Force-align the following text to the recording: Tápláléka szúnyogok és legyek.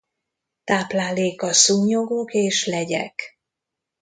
Tápláléka 0.63 1.53
szúnyogok 1.53 2.33
és 2.33 2.65
legyek. 2.65 3.39